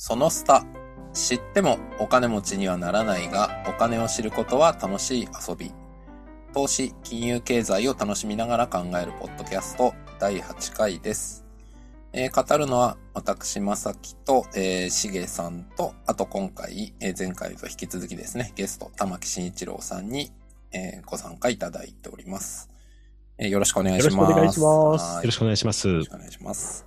[0.00, 0.64] そのスタ。
[1.12, 5.72] 知ってもお金持ちにはならないが、お金を知ることは楽しい遊び。
[6.54, 11.44] 投資、金融経済を楽しみながら考えるポッドキャスト第8回です。
[12.12, 20.30] えー語るのは私、まさきと、えー、しげさんと、あと今回、えー前回と引き続きですね、ゲスト、玉木慎一郎さんに、
[20.70, 22.70] えーご参加いただいております。
[23.36, 24.14] えーよろしくお願いします。
[24.14, 25.04] よろしくお願いします。
[25.04, 25.88] はいよろしくお願いします。
[25.88, 26.86] よろしくお願いします。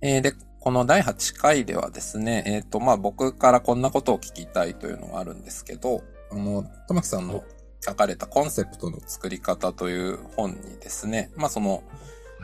[0.00, 7.44] えーで、この第8回ではですね、えっ、と、まあ、僕からこんなことを聞きたいというのがあるんですけど、あの、玉木さんの
[7.82, 11.82] 書かれたコンセプトの作り方という本にですね、まあ、その、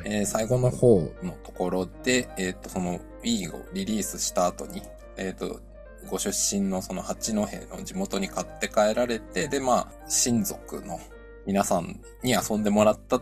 [0.05, 4.83] えー最後の方のところで、えっ、と、その Wii をリリースした後に、
[5.17, 5.59] えっ、と、
[6.11, 7.49] ご出身のその八戸の
[7.85, 11.01] 地元に買って帰られて、で、まあ、親族の
[11.47, 13.19] 皆さんに遊んでもらった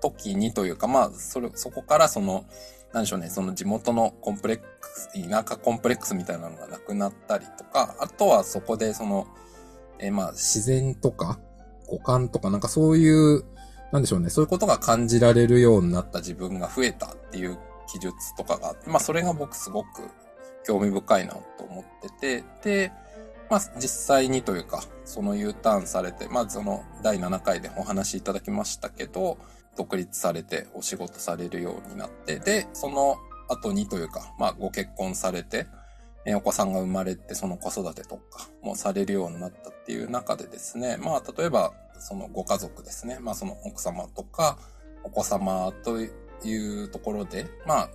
[0.00, 2.44] 時にというか、まあ、それ、そこからその、
[2.92, 9.26] なんでしょうね、その地元のコンプレックス、田舎コンプレックスみたいなのがなくなったりとか、あとはそこでその、
[9.98, 11.38] えーまあ、自然とか、
[11.86, 13.44] 五感とか、なんかそういう、
[13.92, 17.58] なんでしょうね、そういうことが感じられるようになった自分が増えたっていう
[17.90, 20.02] 記述とかがあって、まあ、それが僕すごく
[20.66, 21.84] 興味深いなと思っ
[22.20, 22.92] てて、で、
[23.50, 29.38] まあ、実際にというか、その U ターンされて、まあ、その第7回でお話しいただきましたけど、
[29.76, 33.16] 独立されてお仕事されるようになって、で、その
[33.48, 35.66] 後にというか、まあ、ご結婚されて、
[36.24, 44.58] えお子さんが生まれて、その子育てとかもされるようになったっていう中でですね、まあ、例えば、そのご家族ですね、まあ、その奥様とか、
[45.04, 47.90] お子様というところで、まあ、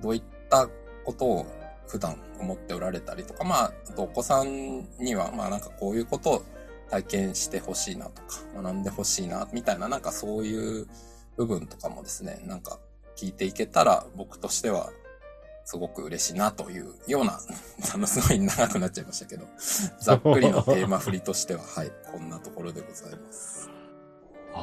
[0.00, 0.68] どういった
[1.04, 1.46] ことを
[1.86, 6.42] 普段思っておられたりとか、まあ、お子さんには、まあなんかこういうことを
[6.90, 10.86] 体験してほしいなとか、学んでほしいな、みたいな、なんかそういう
[11.36, 12.78] 部分とかもですね、なんか
[13.16, 14.90] 聞いていけたら僕としては
[15.64, 17.40] すごく嬉しいなというような、
[17.92, 19.46] あの、すごい長くなっちゃいましたけど、
[20.00, 23.68] ざっくりのテーマ振りとしては、はい、こんなところでございます。
[24.54, 24.58] あ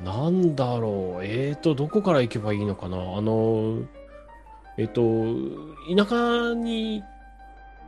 [0.00, 1.24] ー、なんだろう。
[1.24, 2.96] えーと、どこから行けばいいのかな。
[2.96, 3.82] あの、
[4.78, 5.02] えっ、と、
[5.94, 7.02] 田舎に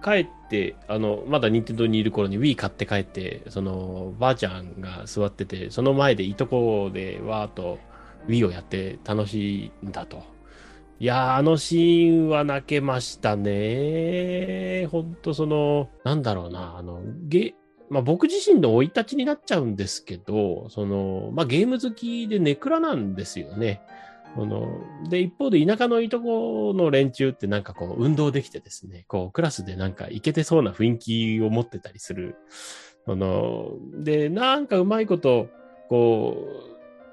[0.03, 7.79] 帰って、あの、まだ任天堂にいる頃に Wii 買って帰って、その、ばあちゃんが座ってて、その前でいとこでわーっと
[8.27, 10.23] Wii をやって楽しいんだと。
[11.01, 14.87] いやー、あのシーンは泣けましたね。
[14.91, 17.55] ほんとその、なんだろうな、あの、ゲ、
[17.89, 23.81] まあ僕自身の生い立ちになっちゃうんですけど、その、まあゲーム好きでネクラなんですよね。
[24.37, 24.69] その、
[25.09, 32.37] で、一方で田舎のいとこの連中ってなんかこう運動できてですね、こうクラスでなんかイケてそうな雰囲気を持ってたりする。
[33.07, 35.49] その、で、なんかうまいこと、
[35.89, 36.37] こ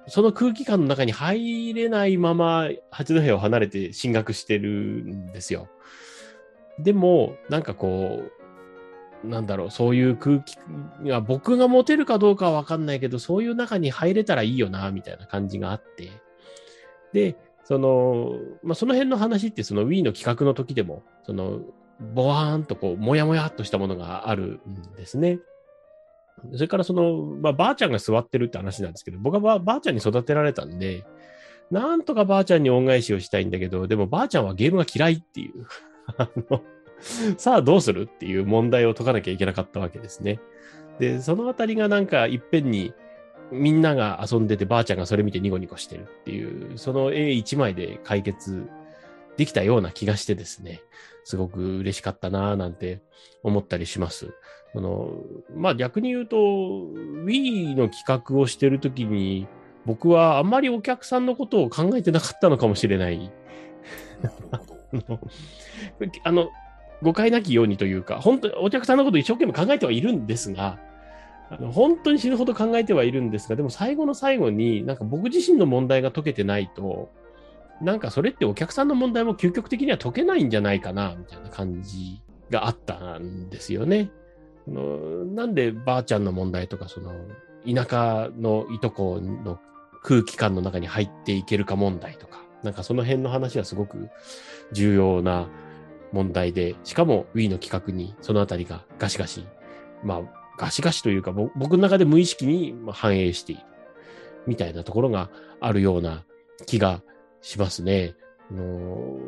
[0.08, 5.68] う、その空気感の中に入れないまま八戸を離れて進学してるんですよ。
[6.80, 8.24] でも、なんかこ
[9.24, 10.58] う、なんだろう、そういう空気
[11.04, 16.12] が僕が持てるかどうかはわかんないけど、そういう中に入れたらいいよな、みたいな感じがあって。
[17.16, 21.62] で、その、まあ、その辺の話ってその Wii の企画の時でも、その、
[22.14, 25.40] ボワーンとこう、もやもやっとしたものがあるんですね。
[26.52, 31.06] それからその、まあ、ばあちゃんが座ってるって話なんですけど、僕はばばあちゃんに育てられたんで、
[31.72, 35.66] なんとかばあちゃんに恩返しをしたいんだけど、でもばあちゃんはゲームが嫌いっていう。
[36.18, 36.62] あの
[37.38, 40.40] さあどうするっていう問題を解かなきゃいけなかったわけですね。
[41.00, 42.94] で、そのあたりがなんかいっぺんに
[43.52, 48.68] みんなが遊んでてばあちゃんがそれ見てニコニコしてるっていう、その絵一枚で解決
[49.38, 50.82] できたような気がしてですね、
[51.24, 53.02] すごく嬉しかったなぁなんて
[53.44, 54.34] 思ったりします。
[54.74, 55.12] その、
[55.56, 59.48] まあ逆に言うと、Wii の企画をしてるときに、
[59.86, 63.32] 僕はあんまりお客さんのことを考えてなかったのかもしれない。
[66.24, 66.50] あの、
[67.02, 70.80] 誤解なきようにというか、本当にお客さんのことを一生懸命考えてはいるんですが、
[71.50, 77.10] あ の本当に死ぬほど考えてはいるんですが、でも最後の最後に、なんか僕自身の問題が解けてないと、
[77.82, 84.12] なんかそれってお客さんの問題も究極的には解けないんじゃないかな、みたいな感じがあったんですよね。
[84.68, 87.12] あのなんでばあちゃんの問題とか、その、
[87.66, 89.60] 田舎のいとこの
[90.02, 94.10] 空気感の中に入っていけるか問題とか、なんかその辺の話はすごく
[94.72, 95.48] 重要な
[96.12, 99.46] 問題で、しかも Wii の企画にそのあたりがガシガシ、
[100.04, 100.22] まあ、
[100.58, 103.62] ガシガシというか、ぼ僕の中で無意識にまあ反映している、
[104.48, 105.30] みたいなところが
[105.60, 106.24] あるような
[106.66, 107.02] 気が
[107.42, 108.16] しますね。
[108.52, 109.20] あのー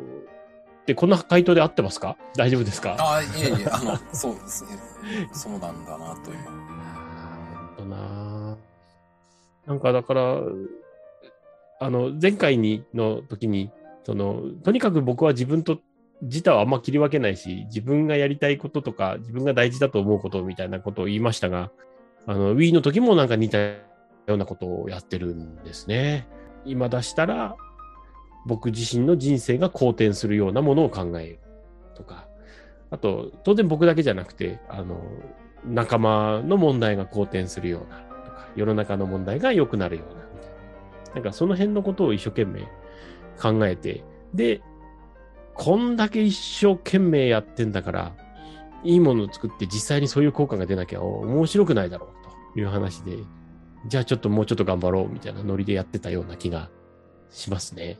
[0.86, 2.16] で、こんな回答で合ってますか？
[2.34, 2.96] 大丈夫ですか？
[2.98, 4.70] あ、いえいえ、あの、そうですね。
[5.34, 6.44] そうなんだなと今。
[6.46, 8.56] あーほんとな
[9.66, 10.38] なんかだから、
[11.80, 13.70] あの、前回に、の時に、
[14.04, 15.78] その、とにかく僕は自分と
[16.22, 21.70] 自他はあんま切り分けないし、自分がやりたいこととか、自分が大事だと思うことみたいなことを言いましたが、
[22.26, 23.78] あの、Wii の時もなんか似たよ
[24.26, 26.28] うなことをやってるんですね。
[26.64, 27.56] 今出したら、
[28.46, 31.38] 僕自身の人生が好転するようなものを考える
[31.94, 32.26] とか、
[32.90, 35.00] あと、当然僕だけじゃなくて、あの、
[35.64, 40.50] 仲間の問題が好転するようなとか、世の中の問題が良くなるようなみたい
[41.08, 41.14] な。
[41.14, 42.62] なんかその辺のことを一生懸命
[43.40, 44.04] 考えて、
[44.34, 44.62] で、
[45.58, 48.12] こんだけ一生懸命やってんだから、
[48.84, 53.18] いいものを作って実際にそういう効果が出なきゃ面白くないだろうという話で、
[53.88, 56.70] じゃあちょっともうちょっと頑張ろうみたいなノリでやってたような気が
[57.28, 57.98] しますね。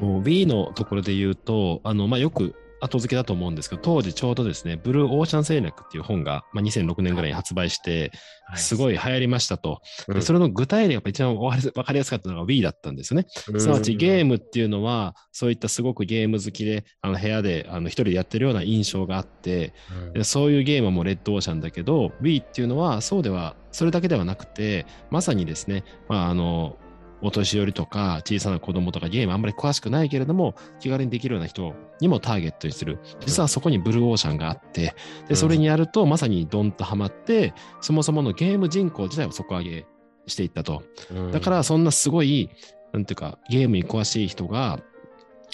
[0.00, 8.12] もう Wii のところで言うと、あの、まあ、よく後付けだと思うんですけど、当時ちょうどですね、ブルーオーシャン戦略っていう本が、まあ、2006年ぐらいに発売して、
[8.54, 9.80] すごい流行りましたと。
[10.08, 13.26] でそれの具体例がやっぱ一番わかりやすかったのが Wii だったんですよね。
[13.28, 19.72] すなわちゲームっていうのは、そういったすごくゲーム好きで、あの部屋であの一人でやってるような印象があって、
[20.14, 26.76] でそういうゲームはもうレッドオーシャンだけど、Wii っていうのはそうでは、それだけではなくて、まさにですね、まあ、あの、
[27.22, 32.98] お年寄りとか小さな子供とかゲームあんまり詳しくないけれども気軽にできるような人にもターゲットにする。
[33.20, 34.94] 実はそこにブルーオーシャンがあって
[35.28, 39.86] でそれにやるとまさにドンとハマってそもそものゲーム人口自体を底上げ
[40.26, 40.82] していったと。
[41.10, 41.32] うん。
[41.32, 42.50] だからそんなすごい
[42.92, 44.80] なんていうかゲームに詳しい人が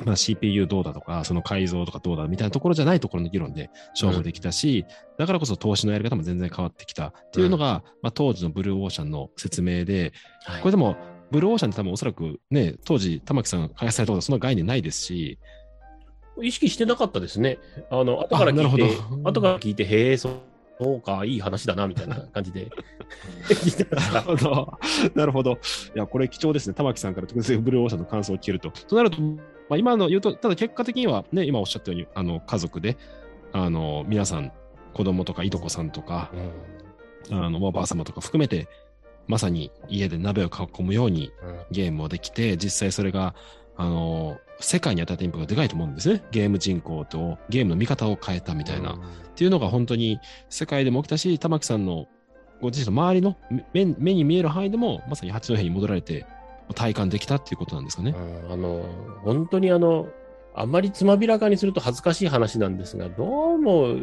[0.05, 4.87] まあ、CPU どうだとか、その改造とかどうだみたいなところじゃないところの議論で勝負できたし、
[5.19, 10.13] だからこそ投資のやり方も全然変わってきたっていうのが、まあ、当時のブルーオーシャンの説明で、
[10.45, 10.63] はい。
[10.63, 10.97] これでも、
[11.33, 15.39] ブルーオーシャンって多分おそらくね、当時、玉木さんが開発されたことはその概念ないですし、
[16.41, 17.59] 意識してなかったですね。
[17.91, 20.31] あの、後から聞いてど、後から聞いて、 へえ、そ
[20.81, 22.69] うか、いい話だな、みたいな感じで。
[24.13, 24.79] なるほど。
[25.15, 25.53] なるほど。
[25.95, 26.75] いや、これ貴重ですね。
[26.75, 28.71] 玉木さんから特別にブルーオーシャンの感想を聞けると。
[28.71, 29.37] となると、ま
[29.71, 32.97] あ、今の言うと、ただ結果的にはね、今おっしゃったように、あの、家族で、
[33.53, 34.53] あの、皆さん、
[34.95, 36.31] 子供とかいとこさんとか、
[37.31, 38.69] あの、おばあ様とか含めて、
[39.33, 41.33] まさに家で鍋を囲むように
[41.71, 43.35] ゲームをできて、実際それが、
[43.77, 46.23] あの、世界に与えたインパクトがでかいと思うんですね。
[46.31, 48.93] ゲーム人口とゲームの見方を変えたみたいな。
[48.93, 48.97] っ
[49.35, 50.21] ていうのが本当に
[50.51, 52.09] 世界でも起きたし、玉木さんの
[52.61, 53.39] ご自身の周りの
[53.73, 56.27] 目目に見える範囲でも、まさに八戸に戻られて
[56.75, 58.15] 体感できたっていうことなんですかね。
[58.15, 58.85] うんあの、
[59.25, 60.09] 本当にあの、
[60.55, 63.97] あんまりつまびらかにすると恥ずかしい話なんですが、どうも、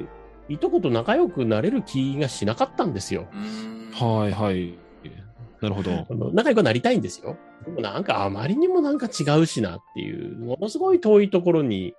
[0.50, 3.28] いとこと仲良くなれる気がしなかったんですよ。
[3.94, 4.89] はいはい。
[5.62, 5.92] なるほど。
[5.92, 7.38] あの仲良くなりたいんですよ。
[7.66, 11.94] でもなんかあまりにもなんか違うしなっていう、ものすごい遠いところに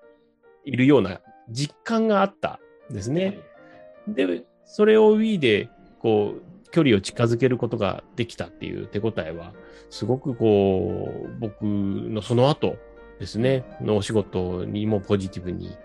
[0.64, 1.20] いるような
[1.50, 2.60] 実感があった
[2.90, 3.40] んですね。
[4.08, 5.68] で、それを Wii で、
[5.98, 9.52] こう、距離を近づけることができたっていう手応えは、
[9.90, 12.76] すごくこう、僕のその後
[13.18, 15.76] ですね、のお仕事にもポジティブに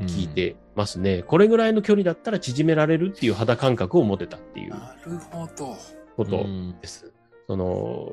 [0.00, 1.22] 聞いてますね。
[1.22, 5.76] これぐらいの距離だったら縮められるっていう肌感覚を持てたっていうなるほど。
[6.16, 7.12] ことうんです。
[7.52, 8.08] その、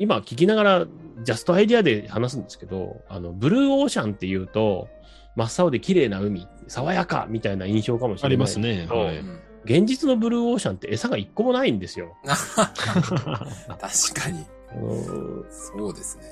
[0.00, 0.86] 今聞きながら、
[1.22, 4.88] ジャストアイディアで話すんですけど、あの、ブルーオーシャンっていうと、
[5.36, 8.26] 真っ青で綺麗な海、爽やかみたいな印象かもしれない。
[8.26, 8.88] ありますね。
[8.90, 9.18] はい。
[9.18, 12.16] うん現実のブルーオーシャンって餌が一個もないんですよ。
[12.24, 14.46] 確かに。
[14.80, 16.24] うんそうですね。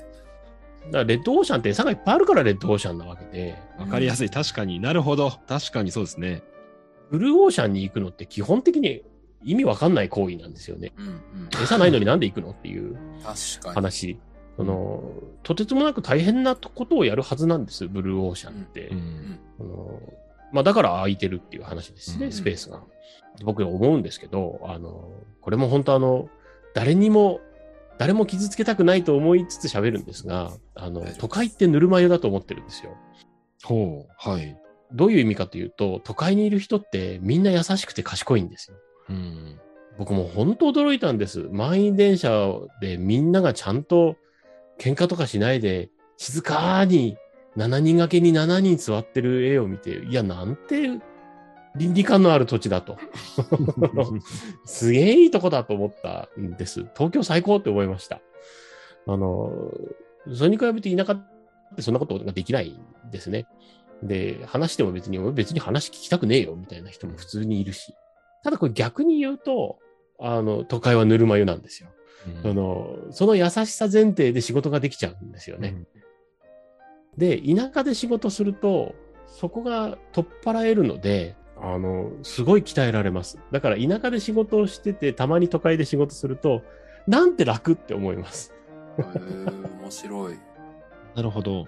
[0.85, 4.29] だからレッドオーシャンって餌がいっぱいあるからレッドオーシャンなわけで、わかりやすい。
[4.29, 5.29] 確かになるほど。
[5.47, 6.41] 確かにそうですね。
[7.11, 9.03] ブルーオーシャンに行くのって基本的に
[9.43, 10.93] 意味わかんない行為なんですよね。
[10.97, 11.21] うんうん。
[11.61, 12.97] 餌ないのになんで行くのっていう。
[13.73, 14.19] 話。
[14.57, 15.03] その、
[15.43, 18.87] とてつもなく大変なことをやるはずなんです、ブルーオーシャンって。
[18.87, 20.01] うんあの
[20.51, 22.81] まあ、だから空いてるっていう話ですね、うんスペースが。
[23.43, 26.29] 僕思うんですけど、あの、これも本当あの、
[26.73, 27.39] 誰にも、
[27.99, 32.95] 誰も傷つけたくないと思いつつ喋るんですが、あの都会ってぬるま湯だと思ってるんですよ。
[33.63, 34.11] ほう。
[34.17, 34.57] はい。
[34.93, 38.77] どういう意味かというと、都会にいる人ってみんな優しくて賢いんですよ。
[39.09, 39.59] うん。
[39.97, 41.47] 僕も本当驚いたんです。
[41.51, 44.15] 満員電車でみんながちゃんと
[44.79, 47.17] 喧嘩とかしないで、静かに
[47.57, 50.99] 7人掛けに7人座ってる絵を見て、いや、なんて
[51.75, 52.97] 倫理観のある土地だと。
[54.65, 56.85] すげえいいとこだと思ったんです。
[56.95, 58.21] 東京最高って思いました。
[59.07, 59.71] あの、
[60.33, 61.27] それに比べて田舎っ
[61.75, 63.47] てそんなことができないんですね。
[64.03, 67.93] で、話しても別に、俺別に話聞きたくねえよみたいな人も普通にいるし。
[68.47, 69.77] ただこれ逆に言うと、
[70.21, 71.89] あの、都会はぬるま湯なんですよ。
[72.45, 75.83] あの、その優しさ前提で仕事ができちゃうんですよね。
[77.17, 83.37] で、田舎で仕事すると、そこが取っ払えるので、あの、すごい鍛えられます。
[83.51, 86.61] だから田舎で仕事をしてて、たまに都会で仕事すると、
[87.05, 88.53] なんて楽って思います。
[88.97, 90.37] へー面白い。
[91.15, 91.65] なるほど。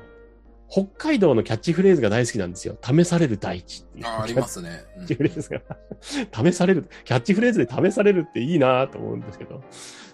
[0.69, 2.77] 北海道のキャッチフレーズが大好きなんですよ。
[2.81, 4.05] 試される大地っていう。
[4.05, 4.83] あありますね。
[4.95, 5.61] キャッチフレーズが
[6.31, 9.63] 試される、キャッチフレーズで試されるっていいなと思うんですけど、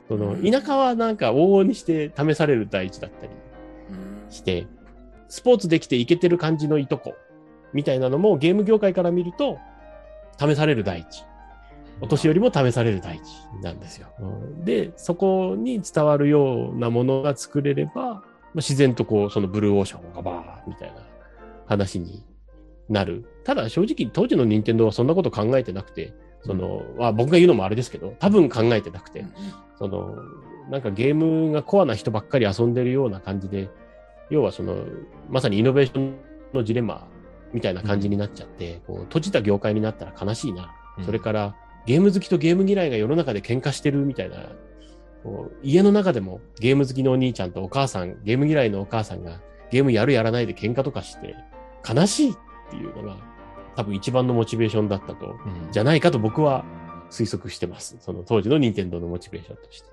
[0.08, 3.34] その、田舎はなんか往々にして試される大地だったり
[4.30, 4.68] して、
[5.28, 7.16] スポーツできていけてる感じのいとこ
[7.74, 9.58] みたいなのもゲーム業界から見ると、
[10.40, 11.24] 試される大地。
[12.02, 13.24] お年寄りも試される大地
[13.62, 14.08] なんですよ。
[14.64, 18.24] で、そこに伝わるようなものが作れれば、
[18.56, 21.02] 自然とこう、そのブルーオーシャンがバーみたいな
[21.66, 22.24] 話に
[22.90, 23.26] なる。
[23.44, 29.26] ただ正直当時の任天堂はそんなこと考えてなくて、その、まあ僕が言うのもあれですけど、多分考えてなくて、
[29.78, 30.16] その、
[30.70, 33.70] なんかゲームがコアな人ばっかり遊んでるような感じで、
[34.30, 34.86] 要はその、
[35.30, 36.16] まさにイノベーション
[36.54, 37.08] のジレンマ
[37.54, 40.74] みたいな感じになっちゃって、こう閉じた業界になったら悲しいな。
[41.06, 44.38] それから、ゲーム好きとゲーム嫌いが世の中で喧嘩してるみたいな、
[45.26, 49.42] こう家の中でもゲーム好きのお兄ちゃんとお母さん、ゲーム嫌いのお母さんが
[49.72, 51.36] ゲームやるやらないで喧嘩とかして、
[51.88, 52.36] 悲しいっ
[52.70, 53.18] ていうのが
[53.76, 56.64] 多分一番のモチベーションだったと、うん、じゃないかと僕は
[57.10, 57.98] 推測してます。
[58.00, 59.88] その当時の任天堂のモチベーションとして。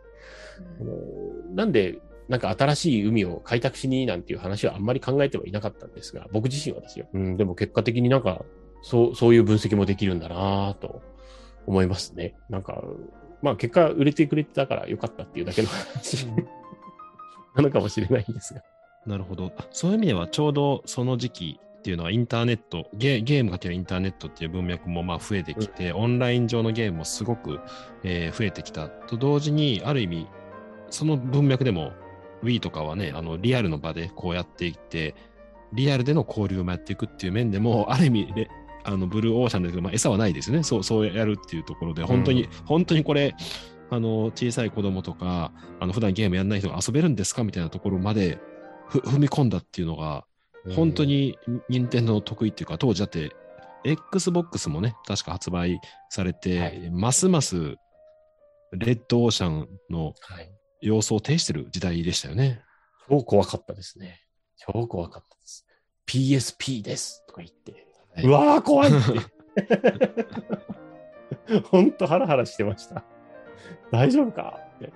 [0.81, 1.99] うん、なんで、
[2.29, 7.07] なんか新しい海を開拓しになんていう話はあんまり考えてはいなかったんですが、僕自身はですよ。
[7.15, 8.45] うん、でも結果的になんか、
[8.83, 11.01] そう、そういう分析もできるんだなと
[11.67, 12.35] 思いますね。
[12.51, 12.83] なんか、
[13.43, 16.27] まあ結果売れてくれてたからよかったっていうだけの話
[17.55, 18.63] なのかもしれないんですが。
[19.07, 19.53] なるほど。
[19.71, 27.59] そういう意味ではちょうどその時期っていうのはインターネット、ゲゲームかけるインターネットっていう文脈もまあ増えてきて、うん、オンライン上のゲームもすごく、
[28.05, 30.29] えー、増えてきたと同時に、ある意味、
[30.91, 31.93] その文脈でも
[32.45, 35.17] Wii とかはね、あのリアルの場でこうやっていって、
[35.73, 38.33] リアルでの交流をやっていくっていう面でも、ある意味、
[38.85, 40.63] あのブルーオーシャンですけど、まあ、餌はないですよね。
[40.63, 43.35] そう、そうやるっていうところで、本当に、うん、本当にこれ、
[43.91, 48.39] あの、小さい子供とか、あの、普段ゲームやんない人が遊べるんですかみたいなところまで
[48.89, 50.25] 踏み込んだっていうのが、
[50.75, 53.33] 本当に任天堂の得意っていうか、当時だって、
[53.85, 57.77] Xbox もね、確か発売されて、はい、ますます
[58.73, 60.15] レッドオーシャンの
[60.81, 62.63] 様相を呈してる時代でしたよね。
[63.09, 64.23] 超怖かったですね。
[64.57, 65.67] 超怖かったです。
[66.07, 67.87] PSP ですとか言って、
[68.23, 68.99] うわー、怖いって。
[71.71, 73.05] ほんとハラハラしてました。
[73.91, 74.59] 大丈夫か？
[74.77, 74.93] って。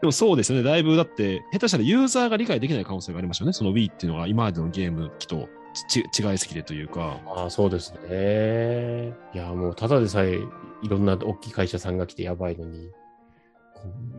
[0.00, 5.48] でもそうですね、だいぶだって、下手したらユーザーが理解できない可能性がありましたよね、その Wii っていうのが今までのゲーム機と
[5.92, 7.20] 違いすぎてというか。
[7.26, 9.12] ああ、そうですね。
[9.34, 10.38] いや、もうただでさえ
[10.82, 12.92] いろんな大きい会社さんが来てやばいのに、う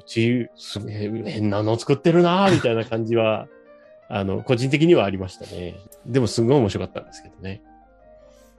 [0.06, 3.48] ち、すげえ変なの作ってるなみたいな感じは
[4.08, 5.76] あの、個人的にはありましたね。
[6.06, 7.62] でもすごい面白かったんですけどね。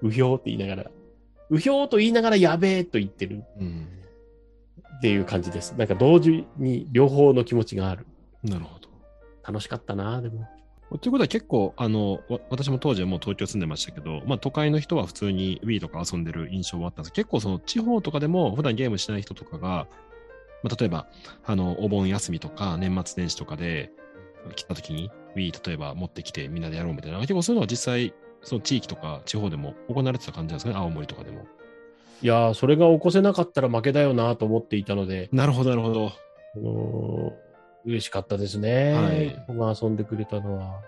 [0.03, 0.91] うひょーって言いながら、
[1.51, 3.45] うひょーと言いながらやべえと言ってる。
[3.59, 3.89] うん。
[4.99, 5.73] っていう感じです。
[5.73, 8.07] なんか同時に両方の気持ちがある。
[8.43, 8.89] なるほど。
[9.47, 10.47] 楽しかったな、でも。
[11.01, 19.89] ということは結構、あの、私も当時はもう東京住んでましたけど、まあ都会の人は普通に Wii とか遊んでる印象はあったんです結構その地方とかでも普段ゲームしない人とかが、
[20.63, 21.07] まあ例えば、
[21.45, 23.91] あの、お盆休みとか年末年始とかで
[24.55, 31.47] 来た時に、Wii 例えば持ってきてみんなでやろうみたいな、結構そういうのは実際、その地域とか地方でも行われてた感じなんですかね、青森とかでも。
[32.23, 35.29] いやー、それが起こせなかったら負けだよなと思っていたので。
[35.33, 36.13] なるほど、なるほど。
[36.57, 38.93] あのー、嬉しかったですね。
[38.93, 39.45] はい。
[39.49, 40.81] 僕が遊んでくれたのは。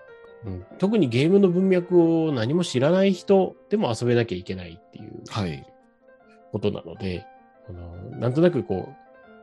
[0.45, 5.23] うん、特にゲームの文脈を何も知らない人でも遊べなきゃいけないっていう
[6.51, 7.27] ことなので、はい、
[7.69, 8.95] あのなんとなくこう、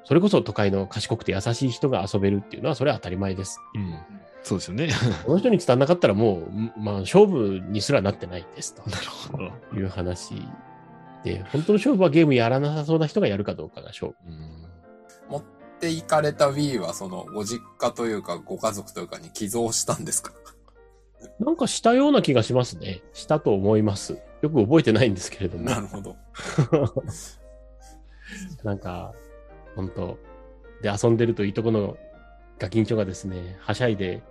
[0.07, 3.95] それこそ都会の賢くて優しい人が遊べるっていうのはそれは当たり前ですうん、
[4.47, 4.91] そうですよね。
[5.25, 8.88] この人に伝わらなかったらもう、まあ、勝負にすらなってないですと。
[8.88, 9.50] なるほど。
[9.76, 10.37] いう話
[11.25, 14.15] で、本当の勝負はゲームやらなさそうな人がやるかどうかが勝負。
[15.29, 15.43] 持っ
[15.81, 20.33] ていかれた Wii は、その、ご実家というか、ご家族というかに寄贈したんですか？
[21.41, 23.03] なんかしたような気がしますね。
[23.15, 24.23] したと思います。
[24.43, 25.65] よく覚えてないんですけれども。
[25.65, 26.15] なるほど。
[28.62, 29.12] なんか、
[29.75, 30.17] 本当
[30.83, 31.97] で、遊んでるといいとこの
[32.61, 34.23] ガキンチョがですね、はしゃいで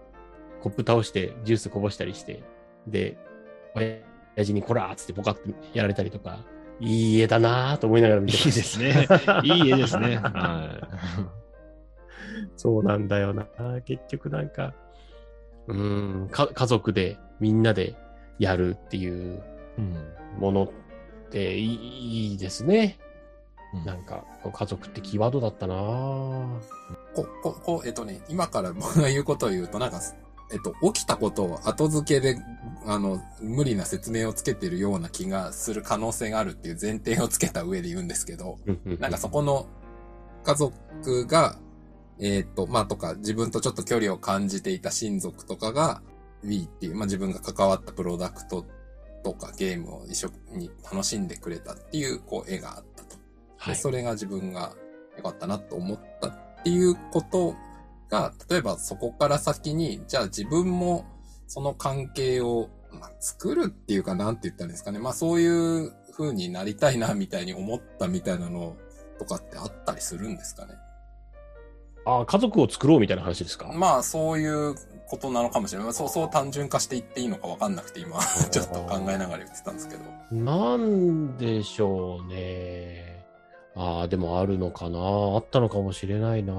[0.66, 2.42] コップ倒してジュースこぼしたりして、
[2.88, 3.20] で、
[3.76, 4.00] 親
[4.44, 6.40] 父にこらーっつってポカってやられたりとか、
[6.80, 9.08] いい家だなーと思いながら見てまいいですね。
[9.46, 10.18] いい家ですね。
[10.18, 13.46] はい、そうなんだよな。
[13.86, 14.74] 結局なんか、
[15.68, 17.96] うん、か家族でみんなで
[18.40, 19.44] やるっていう
[20.40, 20.70] ものっ
[21.30, 22.98] ていいですね。
[23.76, 30.02] うん、なんか、家族ってキーワードだったなこ、こ、こ、えっとね、今から僕が言うことを言うと、なんか、
[30.52, 32.40] えっと、起きたことを後付けで、
[32.86, 38.60] あの、無理な説明をつけてるような気がする可能性があるっていう前提をつけた上で言うんですけど、
[39.00, 39.68] なんかそこの
[40.44, 41.58] 家族が、
[42.20, 46.02] えっと、まあ、とか自分とちょっと距離を感じていた親族とかが、
[46.46, 48.66] Wii っていう、まあ、自分が関わったプロダクト
[49.24, 53.18] とかゲームを一緒に楽しんでくれたっていう、こう、絵があったと。
[53.58, 53.74] はい。
[53.74, 54.74] でそれが自分が
[55.18, 57.56] 良かったなと思ったっていうこと
[58.10, 61.06] が、例えばそこから先に、じゃあ自分も
[61.48, 65.00] その関係を、まあ、作るっていうかなんて言ったんですかね。
[65.00, 68.76] まあそういう風になりたいなみたいに思ったみたいなの
[69.20, 70.74] とかってあったりするんですかね。
[72.06, 73.72] ああ、家族を作ろうみたいな話ですか？
[73.74, 74.76] まあそういう
[75.10, 75.86] ことなのかもしれない。
[75.86, 78.20] まあそうそう単純化していっていいのかわかんなくて今
[78.52, 80.04] ちょっと考えながら言ってたんですけど。
[80.32, 83.26] なんでしょうね。
[83.76, 85.00] ああ、でもあるのかな。
[85.00, 86.54] あったのかもしれないな。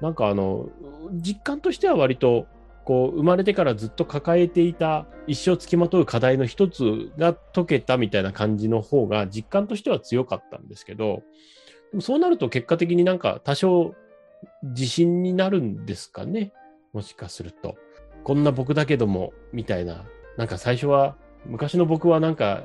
[0.00, 0.68] なんかあの、
[1.12, 2.46] 実感としては割と、
[2.84, 11.22] こう、生まれてからずっと抱えていた一生つきまとう課題の一つが解けたみたいな感じの方が実感としては強かったんですけど、
[11.90, 13.94] でもそうなると結果的になんか多少
[14.62, 16.52] 自信になるんですかね？
[16.92, 17.76] もしかすると。
[18.22, 20.04] こんな僕だけども、みたいな。
[20.36, 22.62] なんか最初は昔の僕はなんか、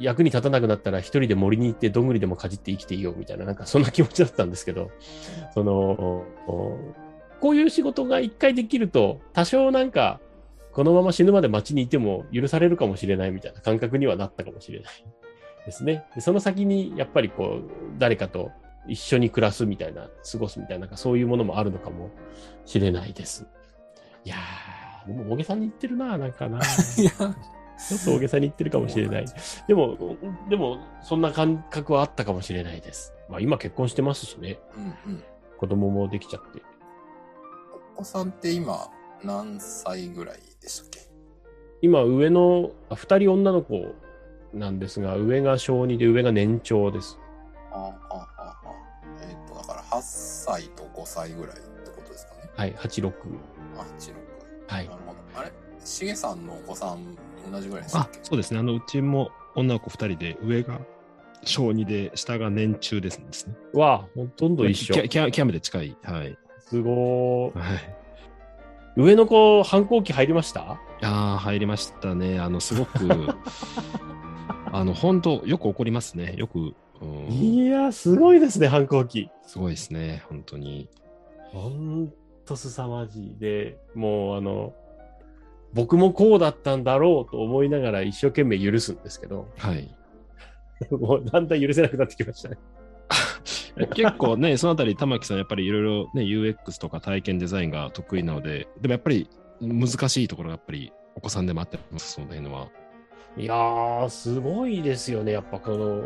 [0.00, 4.90] 役に立たなくなったら一人で森に行ってどんぐりでもかじって生きていようみたいな、なんかそんな気持ちだったんですけど、
[5.54, 6.24] その、
[7.40, 10.20] こういう仕事が一回できると、多少なんか、
[10.72, 15.04] このまま死ぬまで街にいても許されるかもしれないみたいな感覚にはなったかもしれない
[15.66, 16.04] ですね。
[16.14, 18.50] でその先にやっぱりこう、誰かと
[18.86, 22.10] 一緒に暮らすみたいな、過ごすみたいな、なんかそういうものもあるのかも
[22.64, 23.46] しれないです。
[24.24, 26.58] いやー、でも大げさに言ってるな、なんかな。
[26.58, 26.60] い
[27.04, 27.12] や、
[27.88, 29.26] ちょっと大げさに言ってるかもしれない。
[29.66, 30.16] でも、
[30.48, 33.12] でも、そんな感覚はあったかもしれないです。
[33.28, 34.58] まあ今結婚してますしね。
[34.76, 35.24] うんうん。
[35.58, 36.62] 子供もできちゃって。
[37.94, 38.88] お子さんって今
[39.22, 41.00] 何歳ぐらいでしたっけ？
[41.82, 43.94] 今上の、あ二人女の子
[44.52, 47.18] なんですが、上が小2で上が年長です。
[47.72, 48.74] ああ、ああ、ああ。
[49.22, 52.50] えっ、と、だから8歳と5歳ぐらいってことですかね？
[52.54, 53.12] はい、86。
[53.76, 54.14] あ、8、6。
[54.66, 55.40] はいなるほど。
[55.40, 55.52] あれ？
[55.82, 57.16] しげさんのお子さん
[57.50, 58.60] 同じぐらいでしたあそうですね。
[58.60, 60.80] あの、うちも女の子2人で、上が
[61.44, 63.26] 小2で、下が年中ですね。
[63.74, 65.00] わあ、ほとんど一緒キ。
[65.00, 65.96] ャキャキャメで近い。
[66.02, 66.36] はい。
[66.60, 67.58] すごー。
[67.58, 67.96] はい。
[68.96, 70.72] 上の子、反抗期入りました？
[70.72, 72.38] ああ、入りましたね。
[72.40, 73.06] あの、すごく、
[74.72, 76.34] あの、本当よく怒りますね。
[76.36, 79.30] よく、うん、いや、すごいですね、反抗期。
[79.46, 80.22] すごいですね。
[80.28, 80.88] 本当に。
[81.52, 82.12] ほん
[82.44, 83.38] と凄まじい。
[83.38, 84.74] で、もうあの、
[85.72, 89.94] 僕もこうだったんだろうと思いながら一生懸命許すんですけど、はい。
[90.90, 92.58] もうだんだん許せなくなってきましたね。
[93.94, 99.28] 結構ね、そのあたり、玉木さん、やっぱりいろいろね、UX とか体験デザインが得意なので、でもやっぱり
[99.60, 102.68] 難しいところがやっぱりお子さんでもあってます、その辺は。
[103.36, 105.32] いやー、すごいですよね。
[105.32, 106.04] やっぱこの、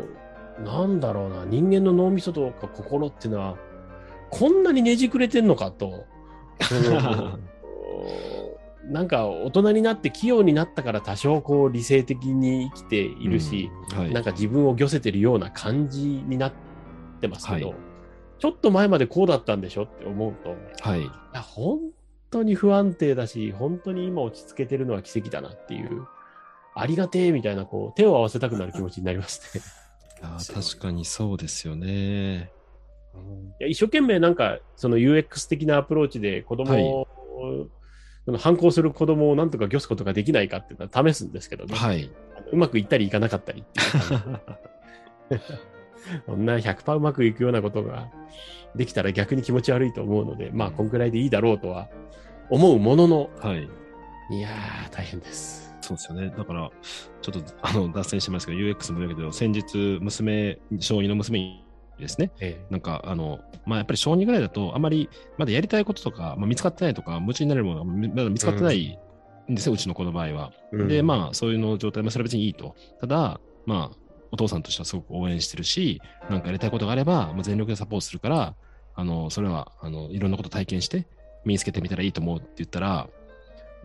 [0.63, 3.57] なんだろうな、人間の脳みそとか心っていうのは、
[4.29, 6.05] こんなにねじくれてんのかと。
[8.89, 16.53] なんか大人になって器用になったから多少こう理性的に生きているし、うんはい、なんか自分を漁せてるような感じになっ
[17.19, 17.77] てますけど、はい
[18.37, 21.03] ちょっと前までこうだったんでしょって思うと、いはい。
[21.33, 21.79] や本
[22.29, 26.05] 当に不安定だし、本当に今落ち着けてるのは奇跡だなっていう、
[26.75, 29.63] ありがてえみたいな、こう、手を合わせたくなる気持ちになりますね。
[30.21, 32.51] いや確かにそうですよね。
[33.59, 37.07] いや一生懸命なんか、その UX 的なアプローチで子供を、
[38.25, 41.75] その反抗する子供をなんとか漁すことができないかっていうのは試すんですけどね。
[41.75, 42.11] はい。
[42.51, 43.79] うまくいったりいかなかったりって
[46.25, 48.09] そんな100%うまくいくようなことが
[48.75, 51.87] できたら逆に気持ち悪いと思うので、まあ、こんくらいでいいだろうとは
[52.49, 53.67] 思うものの、はい。
[54.31, 55.75] いやー、大変です。
[55.81, 56.33] そうですよね。
[56.35, 56.71] だから、
[57.21, 61.64] ちょっとあの脱線しますけど、UX もだけど、先日、娘、小2の娘に
[61.99, 68.99] ですね、えなんか、あの、まあ、やっぱり小2ぐらいだと、あまりまだやりたいこととか、まあ、見つかってないとか、夢中になれるものがまだ見つかってない
[69.49, 70.51] んですよ、うちの子の場合は。
[70.73, 72.75] えで、まあ、そういうの状態、まあ、それは別にいいと。
[72.99, 73.97] ただ、まあ、
[74.31, 78.55] お父さんとしてはすごく応援してるし、なんかやりたいことがあれば、もう全力でサポートするから、
[78.93, 81.07] あの、それは、あの、いろんなこと体験して、
[81.45, 83.07] 身につけてみたらいいと思うって言ったら、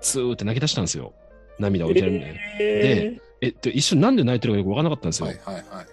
[0.01, 1.15] ツーって泣き出したんですよ。
[1.59, 2.41] 涙を置いてるみたいな。
[2.59, 5.27] ええ、って一瞬なんで泣いてるかよく分からなかったんですよ。
[5.27, 5.87] はいはいはい。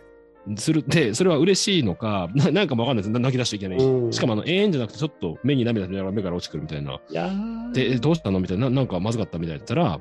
[0.55, 3.11] するで、それは嬉しいのか、ななんかもわかんないです。
[3.11, 3.77] な泣き出しちゃいけない。
[3.79, 6.93] うんしかも、あの、永遠じゃなくて、ちょっと目に涙出ながら目から落ちてくるみたいな。
[6.93, 8.39] いやーで、えどうしたの？
[8.39, 8.69] みたいな。
[8.69, 9.99] ななんかまずかったみたいだったら、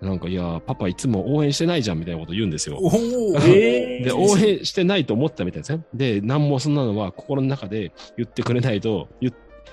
[0.00, 2.78] なんか、いや、パパいつも応援してないじゃんみたいなこと言うんですよ。
[3.48, 5.82] えーで、応援してないと思ったみたいですね。
[5.94, 9.08] で、なんもそんなのは心の中で言ってくれないと、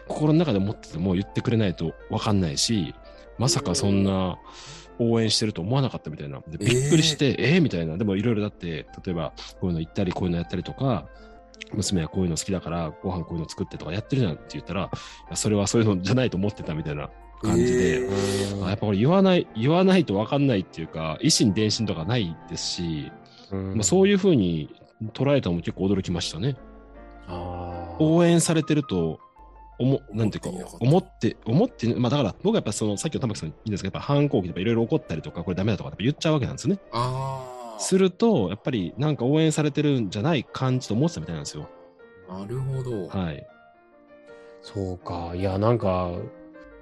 [0.07, 2.93] 心の中で思ってても言ってくれないとわかんないし、
[3.37, 4.37] まさかそんな
[4.99, 6.41] 応援してると思わなかったみたいな。
[6.47, 7.97] でびっくりして、えーみたいな。
[7.97, 11.07] でもいろいろだって、例えばこういうの言ったり、こういうのやったりとか、
[11.73, 14.91] 娘はこういうの好きだから、ご飯こういうの作ってとかやってるじゃんって言ったら、
[15.33, 17.09] それはそういうのじゃないと思ってたみたいな
[17.41, 18.09] 感じで、え
[18.63, 23.11] あやっぱこれ言わない、言わないと分かんないっていうか、維心伝心とかないですし、
[23.51, 24.69] まあ、そういいうふうに
[25.13, 26.55] 捉えたのも結構驚きましたね。
[27.99, 29.19] 応援されてると、
[29.77, 36.79] 思なんていうか思って思って、まあだから僕はやっぱその、さっきの玉木さん言うんですけど、やっぱ反抗期とかいろいろ怒ったりとか、これダメだとか言っちゃうわけなんですね。
[36.91, 37.43] あ
[37.77, 37.79] あ。
[37.79, 41.69] すると、やっぱりなんか応援されてるんじゃない感じと思ってたみたいなんですよ。
[42.29, 43.07] なるほど。
[43.07, 43.45] はい。
[44.61, 45.33] そうか。
[45.35, 46.11] いや、なんか、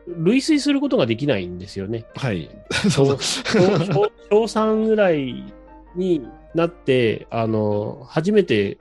[0.07, 2.05] 類推することができないんですよね。
[2.15, 2.49] はい。
[2.89, 5.43] 小小小3ぐらい
[5.95, 8.77] になって、あの、初めて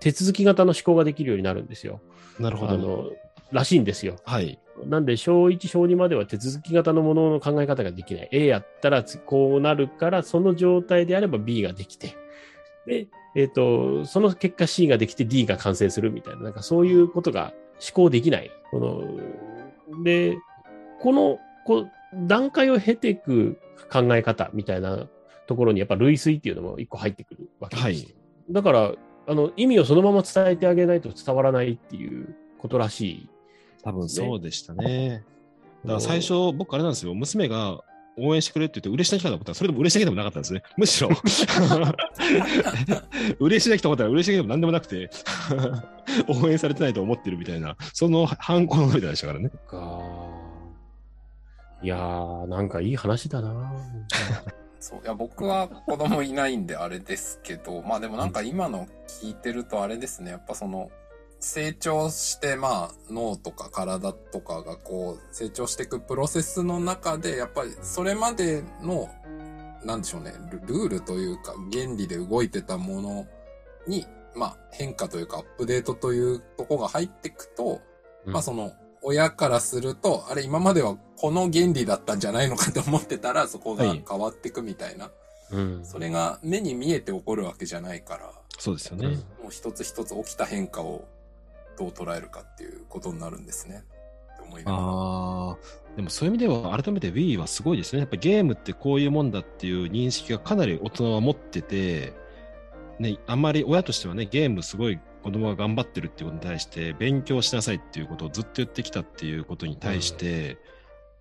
[0.00, 2.00] 手続き型の思考ができるようになるんですよ。
[2.38, 3.12] なるほど。
[3.52, 4.16] らしいんですよ。
[4.24, 4.58] はい。
[4.86, 8.28] なんで、小1、小2までは手続き型のものの考え方ができない。
[8.32, 12.16] A やったらこうなるから、その状態であれば B ができて。
[12.86, 18.50] で、えっ、と、その結果 C ができて D が完成するみたいな、なんかそういうことが思考できない。
[18.70, 18.78] こ
[19.88, 20.36] の、で、
[21.00, 23.58] この、こ段階を経ていく
[23.90, 25.08] 考え方みたいな
[25.46, 27.84] ところにやっぱ類推っていうのも一個入ってくるわけです。
[27.84, 28.14] はい
[28.50, 28.92] だから、
[29.26, 33.28] あの、意味をそのまま伝えてあげないと伝わらないっていうことらしい。
[33.82, 35.22] 多分そうでしたね。
[35.84, 37.14] だから最初、僕あれなんですよ。
[37.14, 37.82] 娘が
[38.16, 40.62] 応援してくれって言って嬉しなきたと思ったら、それでも嬉しなきでもなかったんですね。
[40.78, 41.10] むしろ、
[43.38, 45.10] 嬉しなきと思ったら嬉しなきでも何でもなくて、
[46.26, 49.50] 応援されてないと思ってるみたいな、その反抗のみたいでしたからね。
[49.66, 50.00] か。
[51.82, 53.74] いやー、なんかいい話だな。
[54.80, 55.00] そう。
[55.04, 60.30] いや、僕は子供いないんであれですけど、まあでもなんか今の聞いてるとあれですね。
[60.30, 60.90] やっぱその、
[61.44, 69.10] 成長して、まあ、脳とか体とかがこう、成長していくプロセスの中で、やっぱりそれまでの、
[69.84, 73.26] なんでしょうね、ルルールというか、原理で動いてたもの
[73.86, 77.82] に、まあ、変化というか、アップデートというとこが入っていくと、
[78.24, 85.10] まあその、親からすると、あれ今まではこの原理だったんじゃないのかと思ってたら、そこがはい変わっていくみたいな。
[85.50, 85.84] うん。
[85.84, 89.08] それが目に見えて起こるわけじゃないから、そうですよね。
[89.42, 91.04] もう一つ一つ起きた変化を
[91.78, 93.84] どう捉えるかっていうことになるんですね。
[94.66, 95.56] あ、
[95.96, 98.00] でもそういう意味では改めて Wii はすごいですね。
[98.00, 102.12] やっぱゲームってこういうもんだっていう認識がかなり大人は持ってて、
[102.98, 110.58] ね、あんまり親としてはね、ゲームすごい子供が頑張ってるっていうことに対して、勉強しなさいっていうことをずっと言ってきたっていうことに対して、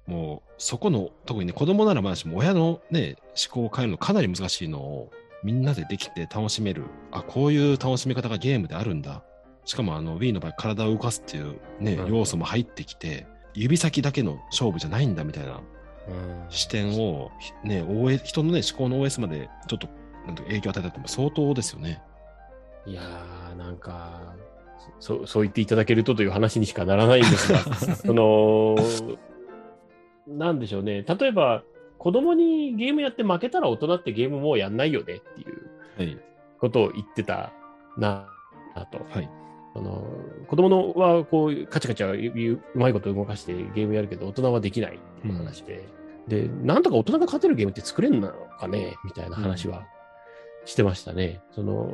[0.05, 5.11] もうそこの、特にね、子供ならまだしも親のね、思考を変えるのかなり難しいのを
[5.43, 6.83] みんなでできて楽しめる。
[7.11, 9.23] あ、こういう楽しみ方がゲームであるんだ。
[9.65, 15.61] しかもあの Wii の場合体を動かすっていうね、うん要素も入ってきて、指先だけの勝負じゃないんだみたいな
[16.07, 19.87] うん視点を、ひね、OS 人のね、思考の OS までちょっと
[20.25, 22.01] なんていうか影響を与えたっても相当ですよね。
[22.85, 24.35] いやー、なんか、
[24.99, 27.59] そそう言っていただけるとという話にしかならないんですが、
[27.95, 28.75] その、
[30.27, 31.03] なんでしょうね。
[31.03, 31.63] 例えば、
[31.97, 36.17] 子供にゲームやって負けたら大人ってゲームもうやんないよねっていうはい。
[36.59, 37.53] ことを言ってた
[37.97, 38.27] な、
[38.75, 38.99] なと。
[39.09, 39.29] はい。
[39.75, 40.05] あの
[40.47, 45.87] 子供のはこうカチャカチャ指うまいこと動かしてゲームやるけど大人はできないっていう話で、
[46.27, 49.85] で、なんとか大人が勝てるゲームって作れんのかねみたいな話は
[50.65, 51.41] してましたね。
[51.51, 51.91] その、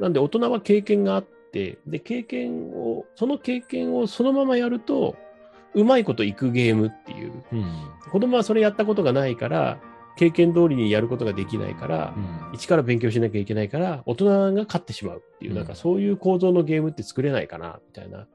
[0.00, 5.16] なんで大人は経験があって、で、経験を、その経験をそのままやると、
[5.74, 7.32] うまいこといくゲームっていう。
[7.52, 7.64] うん。
[8.10, 9.78] 子供はそれやったことがないから、
[10.16, 12.54] 経験通りにやることができないから、うん。
[12.54, 15.56] 一から勉強しなきゃいけないから、大人が勝ってしまうっていう、うん。
[15.56, 18.26] なんかそういう構造のゲームって作れないかな、みたいな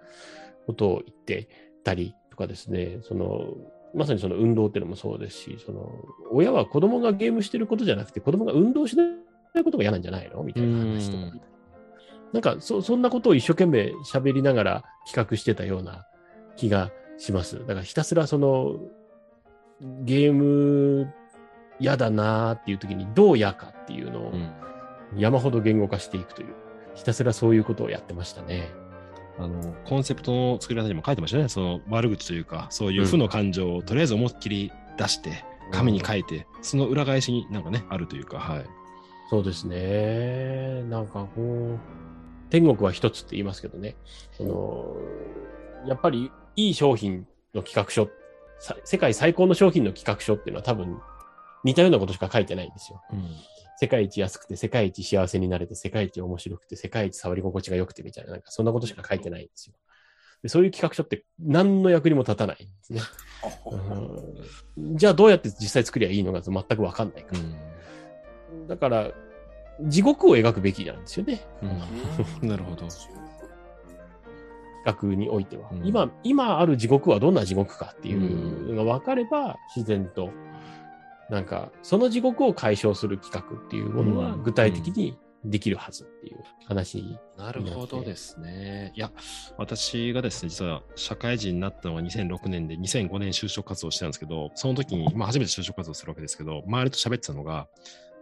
[0.67, 1.49] ことを言って
[1.83, 3.45] たりとかですね、その、
[3.93, 5.91] まさにその運動っていうのもそうですし、その、
[6.31, 10.43] 親は子供がゲームしてることじゃなくて、子供が運動しないことが嫌なんじゃないの？
[10.43, 11.23] みたいな話とか。
[11.23, 11.41] うん。
[12.31, 16.05] なんかそ、そんなことを一生懸命喋りながら企画してたような
[16.55, 17.59] 気がします。
[17.59, 18.79] だからひたすらその、
[20.03, 21.11] ゲーム
[21.81, 24.51] 嫌だなーっていう時にどう嫌かっていうのをうん
[25.15, 26.55] 山ほど言語化していくという、
[26.95, 28.71] ひたすらそういうことをやってましたね。
[29.37, 31.49] あの、コンセプトの作り方にも書いてましたね。
[31.49, 38.65] その悪口というか、そういう負の感情をとりあえず思いっきり出して、紙に書いて、その裏返しになんかね、あるというか、はい。
[39.29, 40.83] そうですね。
[40.89, 41.79] なんかこう、
[42.49, 43.95] 天国は一つって言いますけどね。
[44.37, 44.95] その、
[45.87, 48.09] やっぱりいい商品の企画書、
[48.59, 50.99] さ世界最高の商品の企画書っていうのは多分
[51.63, 53.01] 似たようなことしか書いてないんですよ。
[53.11, 53.25] うん。
[53.77, 59.75] 世界一安くて、世界一幸せになれて、世界一面白くて、世界一触り心地が良くてみたいな、なんかそんなことしか書いてないんですよ。
[60.43, 63.01] でそういう企画書って何の役にも立たないんですね。
[63.71, 63.75] う
[64.85, 67.39] んじゃあどうやって実際作りゃいいのか全くわかんないから。
[68.67, 69.11] だから、
[69.81, 71.41] 地獄を描くべきなんですよね。
[72.41, 72.47] うん。
[72.49, 72.87] なるほど。
[72.87, 73.11] 企
[74.85, 80.29] 画においては、うん今、今ある地獄はどんな地獄かっていうのが分かれば、自然と、
[81.31, 87.17] なんか、その地獄を解消する企画っていうものはうん具体的にできるはずっていう話。
[87.37, 88.91] なるほどですね。
[88.95, 89.11] いや、
[89.57, 97.69] 私がですね、実は社会人になったのが2006年で、2005年就職活動してたんですけど、その時に、まあ初めて就職活動するわけですけど、周りと喋ってたのが、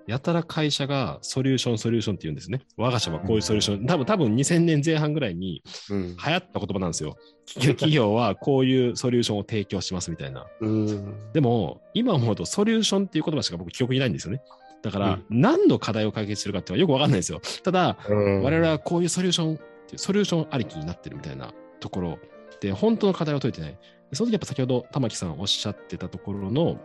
[0.10, 2.62] やたら会社がソリューション、ソリューションって言うんですね。
[2.78, 6.18] 我が社はこういうソリューション、多分多分2000年前半ぐらいにうん。
[6.18, 7.16] 流行った言葉なんですよ。
[7.46, 10.48] 企業はこういうソリューションを提供しますみたいな。
[10.62, 11.32] うん。
[11.32, 14.42] でも、今思うとソリューションっていう言葉しか僕記憶にないんですよね。
[14.82, 17.40] だから、うん何の課題を解決するかっていうのはよくわかんないですよ。
[17.64, 22.20] ただ、我々はこういうソリューションっていうソリューションありきになってるみたいなところ
[22.62, 23.78] で、本当の課題を解いてない。
[24.10, 26.80] でその時やっぱ先ほど玉木さんおっしゃってたところの、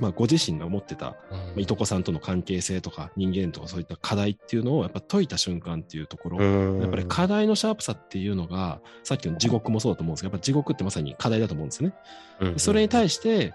[0.00, 11.94] まあ、ご自身が思ってた、まあいとこさんとの関係性とか人間とかそういった課題っていうのをやっぱ解いた瞬間っていうところ、うんやっぱり課題のシャープさっていうのが、さっきの地獄もそうだと思うんですけど、やっぱ地獄ってまさに課題だと思うんですよね。
[12.40, 13.52] うんそれに対して、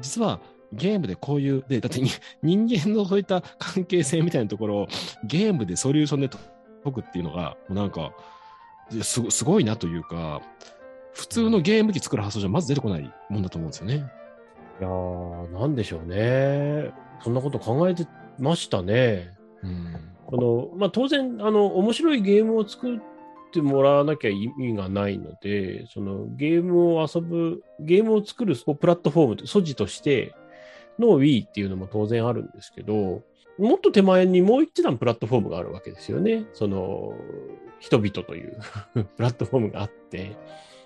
[0.00, 0.40] 実は
[0.72, 2.10] ゲームでこういう、で、だってに
[2.42, 4.88] 人間のそういった関係性みたいなところを
[5.24, 8.12] ゲームでソリューションで解くっていうのが、もうなんか、
[9.02, 10.42] すごいなというか、
[11.12, 14.10] 普通のゲーム機作る発想じゃまず出てこないもんだと思うんですよね。
[14.80, 16.92] いやー、なんでしょうね。
[17.22, 18.06] そんなこと考えて
[18.38, 19.36] ましたね。
[19.62, 19.94] うん。
[20.26, 20.36] こ
[20.72, 23.00] の、まあ、当然、あの、面白いゲームを作っ
[23.52, 30.34] てもらわなきゃ意味がないので、その、ゲームを遊ぶ、ゲームを作るプラットフォーム、素地として
[30.98, 33.22] の Wii っていうのも当然あるんですけど、
[33.58, 36.46] もっと手前にもう一段プラットフォームがあるわけですよね。
[36.54, 37.12] その、
[37.80, 38.56] 人々という
[38.94, 40.36] プラットフォームがあって、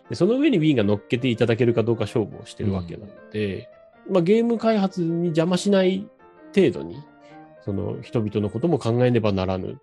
[0.09, 3.69] でその上に Wii が乗っけていただけるかどうか勝負をしてるわけなので、
[4.09, 6.09] まあ、ゲーム開発に邪魔しない
[6.55, 7.03] 程度に、
[7.65, 9.81] その人々のことも考えねばならぬ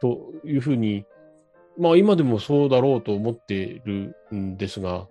[0.00, 1.04] というふうに、
[1.78, 5.06] まあ今でもそうだろうと思っているんですが、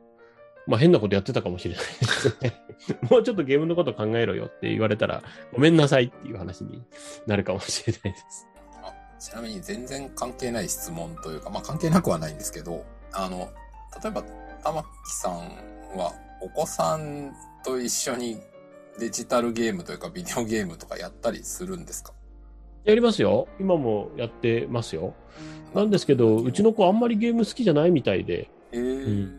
[0.68, 2.62] まあ変なことやってたかもしれないですね。
[3.10, 6.84] もうちょっとゲームのこと考えろよって言われたら、ごめんなさいっていう話に
[7.26, 8.48] なるかもしれないです。
[8.84, 13.50] あちなみに全然関係ない質問というか、まあ関係なくはないんですけど、あの、
[14.04, 14.24] 例えば
[14.64, 15.34] 玉木さん
[15.98, 18.40] はお子さんと一緒に
[19.00, 22.14] デジタルゲームというかビデオゲームとかやったりするんですか？
[22.86, 23.48] やりますよ。
[23.60, 25.14] 今もやってますよ。
[25.74, 29.32] なんですけど、うちの子あんまりゲーム好きじゃないみたいで、えー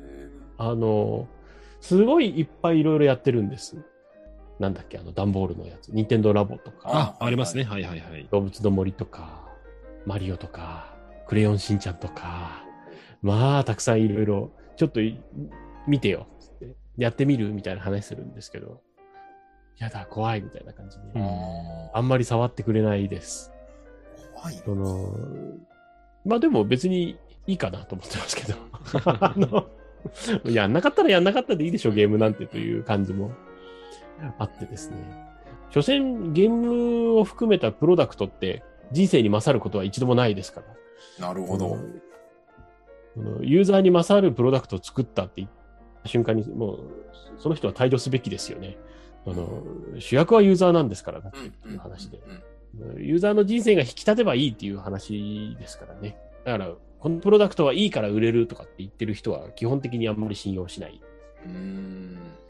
[0.59, 1.27] あの、
[1.81, 3.77] すごいいっぱいいろいろやってるんです。
[4.59, 5.89] なんだっけ、あの、段ボールのやつ。
[5.89, 7.65] ニンテンドーラボとか、あ、ありますね。
[7.65, 8.29] はいはいはい。
[8.31, 9.49] 動物の森とか、
[10.05, 10.95] マリオとか、
[11.27, 12.63] クレヨンしんちゃんとか、
[13.23, 15.19] まあ、たくさんいろいろ、ちょっとい
[15.89, 16.77] 見てよ、つって。
[16.99, 18.83] やってみるみたいな話するんですけど、
[19.81, 23.51] やだ、怖いみたいな感じで、うんああんまり触ってくれないです。
[24.35, 25.15] ー怖いなその、
[26.25, 28.59] まあでも別にいいかなと思ってますけど。
[29.05, 29.67] あの、
[30.45, 33.33] やんなかったらやんなかったでいいでしょ、ゲームなんてという感じも
[34.39, 34.97] あってですね。
[35.71, 38.63] 所詮、ゲームを含めたプロダクトって
[38.93, 40.63] 人生に勝ることは一度もないですか
[41.19, 41.29] ら。
[41.29, 41.79] なるほど。
[43.41, 45.51] ユーザーに勝るプロダクトを作ったって言っ
[46.03, 46.79] た瞬間に、もう、
[47.39, 48.79] その人は退場すべきですよね。
[49.27, 49.63] あの
[49.99, 52.19] 主役はユーザーなんですから、だっていう話で。
[52.19, 52.43] うん
[52.99, 56.17] ユーザーの人生が引き立てばいいっていう話ですからね。
[56.45, 61.01] だから、このプロダクトはいいから売れるとかって言ってる人は基本的にあんまり信用しない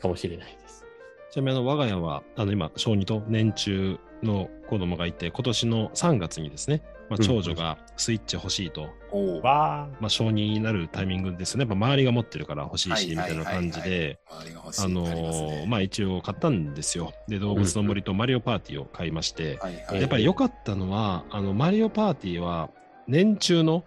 [0.01, 0.85] かもしれないです。
[1.31, 7.27] ちなみにあの我が家は、あの今、小児と年中の子供がいて、今年の3月にですね、まあ、うん。
[7.27, 9.43] 長女がスイッチ欲しいと、おう。
[9.43, 11.63] わまあ、小児になるタイミングですね。
[11.63, 17.13] やっぱ周りが持ってるから欲しいし、みたいな感じで、周りが欲しいあのーまあ一応買ったんですよ。
[17.29, 19.59] で、動物の森とマリオパーティーを買いまして、
[19.93, 22.71] やっぱり良かったのは、あの、マリオパーティーは、
[23.09, 23.85] 年中の、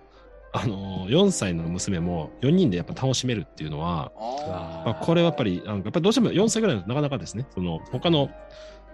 [0.52, 8.30] あのー、4歳の娘も4人でやっぱ楽しめるっていうのは、あまあ、これはやっぱり、あのやっぱりどうしても4歳ぐらいだとなかなかですね、その、他の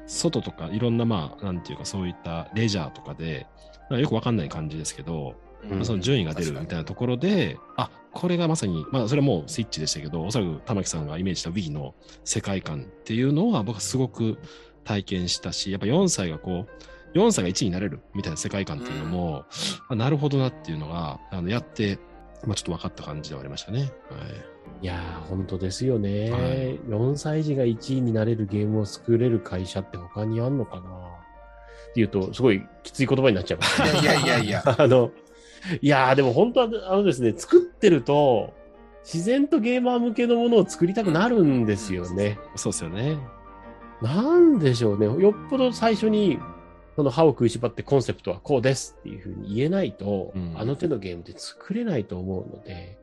[0.09, 3.45] 外とか、いろんな、まあ、なんていうか、そういったレジャーとかで、
[3.89, 11.93] かよくわかんない感じですけど、ーまあその順位が出るみたいなところで、あこれがまさに、まあ、それはもうスイッチでしたけど、おそらく玉木さんがイメージした Wii の
[12.23, 14.39] 世界観っていうのは、僕はすごく
[14.83, 16.65] 体験したし、やっぱ4歳がこ
[17.13, 19.45] う、4歳が1位になれるみたいな世界観っていうのも、
[19.89, 21.99] あなるほどなっていうのが、あのやって、
[22.45, 23.81] まあ、ちょっと分かった感じではありましたね。
[23.81, 23.89] はい
[24.81, 30.81] いやー、本当ですよね、はい4歳児が1位になれるゲームを作れる会社って他にあんのかな？
[30.81, 33.81] っていうと、すごいきつい言葉になっちゃいます。
[33.81, 35.11] いやいやいやいや あの、
[35.81, 38.53] いやー、でも本当は、あのですね、作ってると、
[39.03, 42.37] 自然とゲーマー向けのものを作りたくなるんですよね。
[42.55, 43.17] そうですよね。
[44.01, 45.05] なんでしょうね。
[45.05, 46.39] よっぽど最初に、
[46.95, 52.98] その歯を食いしばってコンセプトはこうですっていうふうに言えないと、うんあの手のゲームって作れないと思うので、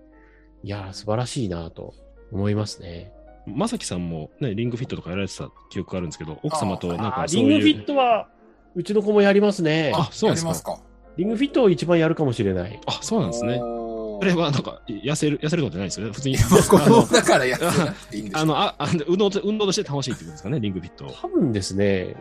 [0.67, 1.95] いやー、素晴らしいなと
[2.33, 3.13] 思いますね。
[3.47, 7.49] まさきさんもね、リングフィットとかやられてた記憶があるんですけど、奥様となんかそういう。
[7.51, 8.27] リングフィットは、
[8.75, 9.93] うちの子もやりますね。
[9.95, 10.81] あそうなんですかすか。
[11.17, 12.81] リングフィットを一番やるかもしれない。
[12.85, 13.59] あ、そうなんですね。
[13.59, 16.13] それはなんか、痩せる、痩せるとかじゃないですよね。
[16.13, 21.07] 普通にだからいいんです あの、あ、あ運動と、運動として楽しいってことですかね、リングフィット。
[21.23, 22.17] 多分ですね、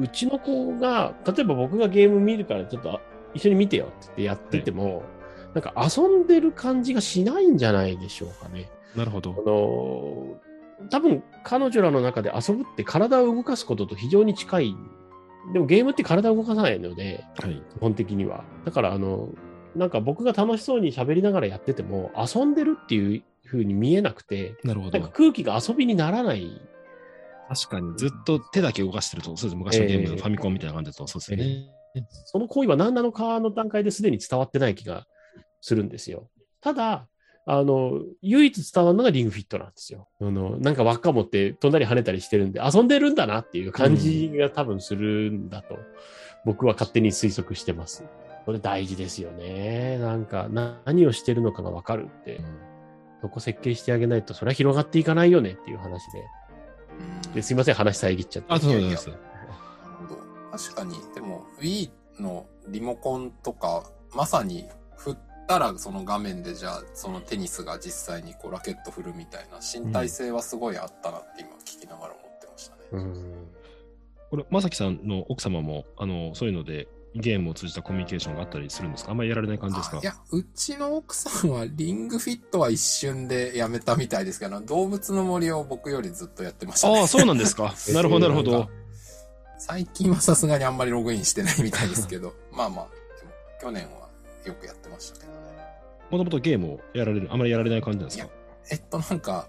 [0.00, 3.00] うちの子が、例えば僕がゲーム見るからちょっとあ
[3.34, 5.02] 一緒に見てよって言ってやってても、
[5.54, 8.70] なんか遊んでる感じがしないんじゃないでしょうかね。
[8.94, 9.34] なるほどあ。
[9.48, 14.76] の多分彼女らの中で遊ぶって体を動かすことと非常に近い。
[15.52, 17.62] でもゲームって体を動かさないので、はい。
[17.76, 18.44] 基本的には。
[18.64, 19.30] だから、あの、
[19.74, 25.14] なんか僕が楽しそうに喋りながらやってても、遊んでるっていう風に見えなくて、なるほどなんか。
[25.16, 26.60] 空気が遊びにならない。
[27.48, 29.56] 確かに、ずっと手だけ動かしてると、そうです。
[29.56, 31.78] 昔のゲーム、ええファミコンみたいな感じだと、そうですよね。
[32.26, 35.06] その行為は何なのかの段階ですでに伝わってない気が
[35.60, 36.28] するんですよ。
[36.60, 37.06] ただ、
[37.46, 40.08] あの、唯一伝わるのがリングフィットなんですよ。
[40.20, 45.78] あの、なんか輪っか持って飛んだり跳ねたりしてるんで、遊んでるんだなっていう感じが多分するんだと、
[46.44, 48.04] 僕は勝手に推測してます。
[48.44, 49.98] これ大事ですよね。
[49.98, 52.40] なんか、な何をしてるのかがわかるって、
[53.22, 56.18] そこ設計してあげないと、それは広がっていかないよねっていう話で。
[57.30, 58.52] うんですいません、話遮っちゃって。
[58.52, 59.08] あ、そういやいやです。
[59.08, 59.20] なる
[60.06, 60.20] ほど。
[60.50, 61.90] 確かに、でも Wii
[62.20, 65.16] のリモコンとか、まさに振っ
[65.48, 72.82] たらその画面でじゃあそのテニスが実際にこうラケット振るみたいな身体性はすごいあったなって今聞きながら思ってましたね。
[72.92, 73.48] うん
[74.30, 79.12] これ、まさきさんの奥様も、あの、そういうので、ゲームを通じたコミュニケーションがあったりするんですか？
[79.12, 79.96] あんまりやられない感じですか？
[79.96, 87.00] あいや、うちの奥さんはリングフィットは一瞬でやめたみたいですけど、動物の森を僕よりずっとやってましたね。
[87.00, 87.72] ああ、そうなんですか？
[87.94, 88.68] なるほど、なるほど。
[89.58, 92.88] 最近はさすがにあんまりログインしてないみたいですけど、まあまあ、
[93.62, 93.97] 去年は
[94.48, 95.38] よくやってましたけどね。
[96.10, 98.28] もともとゲームをやられる、あまりやられない感じなんですか？
[98.70, 99.46] えっとなんか、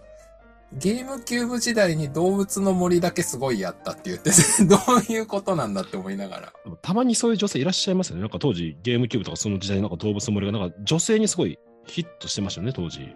[0.74, 4.36] ゲームキューブ時代に動物の森だけすごいやったって言ってて、
[4.66, 6.54] どういうことなんだって思いながら。
[6.82, 8.22] たまにそういう女性いらっしゃいますよね。
[8.22, 13.16] なんか当時ゲームキューブとかその時代なんか動物の森がなんか女性にすごいヒットしてましたよね、当時。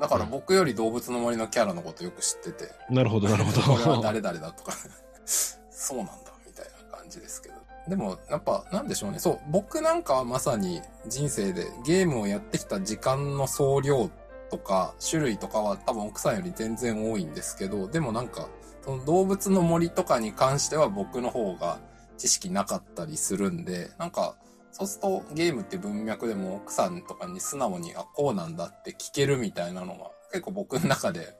[0.00, 3.60] だから僕より動物の森のキャラのことよく知ってて、なるほど、なるほど。
[3.74, 4.72] これは誰々だとか、
[5.26, 6.14] そうなんだ、
[6.46, 7.53] みたいな感じですけど。
[7.88, 9.18] でも、やっぱ、なんでしょうね。
[9.18, 14.10] そう、僕なんかはまさに人生でゲームをやってきた時間の総量
[14.50, 18.48] とか、種類とかは多分奥さんより全然多いんですけど、でもなんか、
[18.82, 21.78] その動物の森とかに関しては僕の方が
[22.16, 24.36] 知識なかったりするんで、なんか、
[24.72, 31.36] そうするとゲームって文脈でも奥さんとかに素直に、あ、こうなんだって聞けるみたいなのが結構僕の中で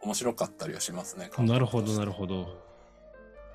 [0.00, 1.30] 面白かったりはしますね。
[1.38, 2.69] なるほど、なるほど。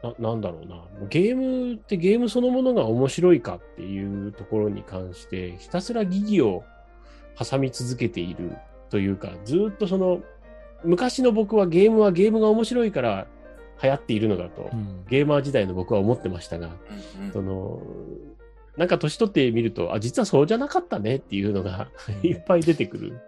[0.03, 0.83] ななんだろうな。
[1.09, 6.63] ゲームってゲームそのものが面白いかっていうところに関して、ひたすら疑義を
[7.37, 8.55] 挟み続けている
[8.89, 10.21] というか、ずっとその、
[10.83, 13.27] 昔の僕はゲームはゲームが面白いから
[13.81, 16.71] 流行っているのだと、うんゲーマー時代の僕は思ってましたが、
[17.19, 17.81] うんうんその、
[18.77, 21.89] なんか年取ってみると、あ、実はそうじゃなかったねっていうのが
[22.23, 23.19] いっぱい出てくる。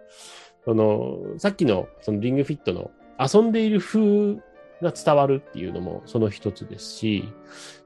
[0.64, 4.36] その、さっきのそのリングフィットの遊んでいる風
[4.82, 7.32] が伝わるっていうのもその一つですし、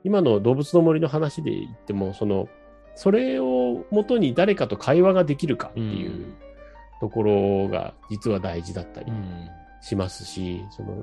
[0.05, 2.48] 今の動物の森の話で言っても、その、
[2.94, 6.35] それをもとに誰かと会話ができるかっていううん
[7.00, 9.48] ところが実は大事だったりうん。
[9.83, 10.94] しますし、その、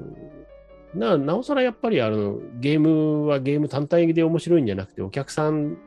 [0.95, 5.77] な、なおさらやっぱりあの、ゲームはゲーム単体で面白いんじゃなくて、お客さん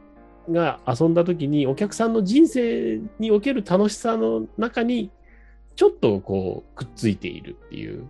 [0.50, 5.10] が遊んだ時に、お客さんの人生における楽しさの中に、
[5.74, 8.06] ちょっとこう、くっついているっていう、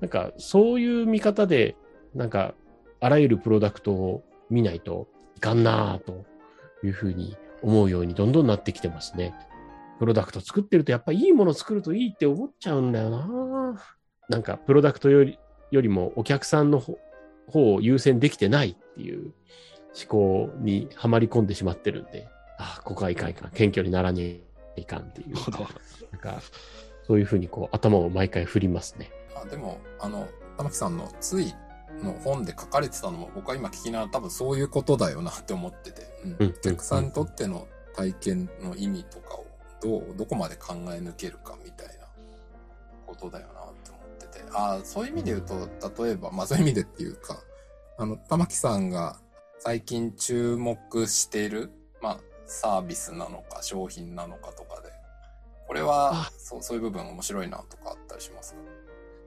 [0.00, 1.76] なんか、そういう見方で、
[2.14, 2.54] なんか、
[3.00, 6.24] あらゆるプロダクトを見ないといかんなぁと
[6.82, 9.34] いうふうに思うようにどんどんなってきてますね。
[9.98, 13.80] プロダクト作ってるとやっぱいいもの作るといいって思っちゃうんだよな
[14.28, 15.38] なんかプロダクトより
[15.70, 16.98] よりもお客さんの方
[17.46, 19.32] 方を優先できてないっていう
[19.94, 24.40] 思考にはまり込んでしまってるんで、ああ、ここはいかんいかん、謙虚にならね
[24.76, 25.34] えいかんっていう。
[25.34, 26.42] なんか、
[27.06, 29.10] そういうふうにこう頭を毎回振りますね。
[29.42, 31.54] あでも、あの、玉木さんのつい
[32.02, 36.36] の本で書かれてたのも僕は今聞きながら多分そういうことだよなって思ってて、うん。
[36.38, 39.46] うんお客さんにとっての体験の意味とかを
[39.82, 42.06] どう、どこまで考え抜けるかみたいな
[43.06, 47.42] ことだよなって思ってて、あそういう意味で言うと、例えば、まあそういう意味でっていうか、
[47.98, 49.18] あの、玉木さんが
[49.58, 51.70] 最近注目している、
[52.02, 54.90] まあサービスなのか商品なのかとかで、
[55.66, 56.30] これはあ。
[56.38, 58.60] そうそういう部分面白いなとかあったりしますか？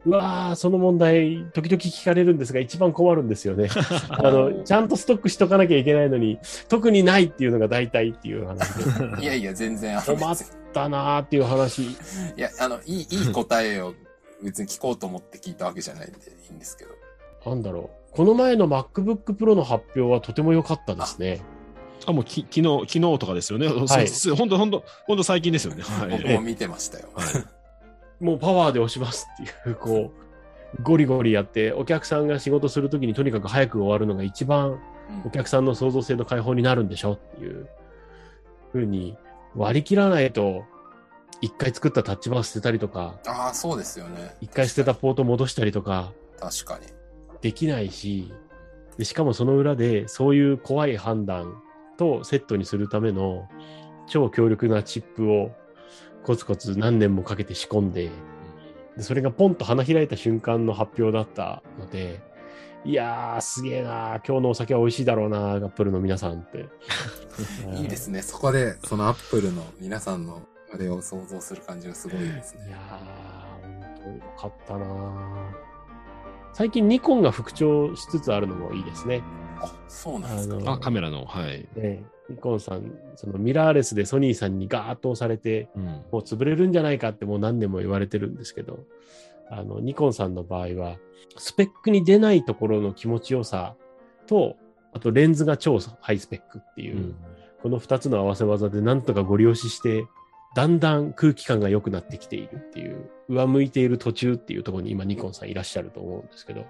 [0.06, 3.70] うわー、その問題、時々聞かれるんですが、一番困るんですよね。
[4.10, 6.40] あの、ちゃんとストックしとかなきゃいけないのに、
[6.70, 8.84] 特にないっていうのが大体っていう話で。
[9.22, 10.38] いやいや、全然困っ
[10.74, 11.84] たなーっていう話。
[11.84, 11.96] い
[12.38, 13.94] や、あの、いい、いい答えを
[14.42, 16.92] 別に聞こうと思って聞いたわけじゃないんでいいんですけど。
[17.46, 18.16] なんだろう。
[18.16, 21.42] この前の MacBook Pro の発表はとても良かったですね。
[22.06, 23.68] あ、もうき昨日、昨日とかですよね。
[23.68, 23.78] はい
[24.38, 25.84] 本当本当本当最近ですよね。
[25.84, 26.10] はい。
[26.10, 27.10] 僕も見てましたよ。
[28.20, 30.12] もうパワーで押しますっていう、こ
[30.78, 34.80] う、ゴリゴリやって、お客さんが仕事するときにとにかく早く終わるのが一番うん
[35.26, 37.68] お客さんの創造性の解放になるんでしょっていう
[38.72, 39.18] ふうに
[39.56, 40.64] 割り切らないと、
[41.42, 44.36] 一回作ったタッチバー捨てたりとか、ああ、そうですよね。
[44.42, 46.86] 一回捨てたポート戻したりとか確かに。
[47.42, 48.32] できないし、
[48.98, 51.62] でしかもその裏でそういう怖い判断
[51.98, 53.48] とセットにするための
[54.08, 55.52] 超強力なチップを
[56.24, 58.10] コツコツ何年もかけて仕込んで、
[58.98, 62.22] でそれがポンと花開いた瞬間の発表だったので、
[62.86, 66.66] いやー、すげえなー、今日のお酒は美味しいだろうなー、アップルの皆さんって。
[67.76, 68.22] いいですね。
[68.22, 70.42] そこで、そのアップルの皆さんの
[70.74, 72.68] あれを想像する感じがすごいですね。
[72.68, 75.70] いやー、本当によかったなー
[76.54, 79.24] 最近ニコンが復調しつつあるのもいいですね。
[79.62, 80.74] あ、そうなんですか。
[80.74, 81.68] あ、カメラの、はい。
[81.76, 85.84] ね、ニコンさん、そのミラーレスでソニーさんにガーッと押されて、うん。
[85.84, 88.80] もう潰れるんじゃないかってもう何年も言われてるんですけど、
[89.50, 90.98] あの、ニコンさんの場合は、
[91.38, 93.76] スペックに出ないところの気持ちよさ
[94.28, 94.56] と、
[94.94, 97.16] あとレンズが超ハイスペックっていう、うん
[97.62, 100.08] この二つの合わせ技でなんとかご利用しして、
[100.56, 106.66] だんだん空気感が良くなってきているっていう、上向いている途中っていうところに今ニコンさんいらっしゃると思うんですけど、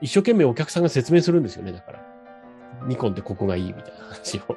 [0.00, 2.04] 一生懸命お客さんが説明するんですよね、だから。
[2.86, 4.56] ニコンってここがいいみたいな話を。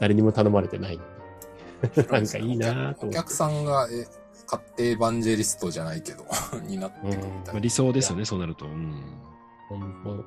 [0.00, 2.02] 誰にも頼まれてないんで。
[2.10, 3.06] なんかいいなぁと。
[3.08, 4.06] お客さんが、え、
[4.46, 6.24] 買ってエヴァンジェリストじゃないけど、
[6.66, 7.60] になってくるみたいまあ、な。
[7.60, 8.66] 理想ですよね、そうなると。
[8.66, 9.02] うん。
[9.68, 10.24] 本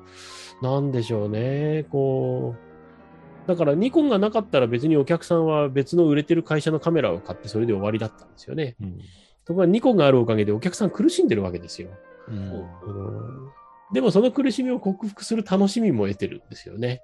[0.60, 3.48] 当なんでしょうね、こう。
[3.48, 8.76] だからニコンがなかったら別にお客さんは別の売れてる会社のカメラを買ってそれで終わりだったんですよね。
[8.80, 8.98] うん
[9.46, 11.88] ところがニコンがあるおかげでお客さん苦しんでるわけですよ。
[12.28, 13.50] うんうん
[13.92, 17.02] でもその苦しみを克服する楽しみも得てるんですよね。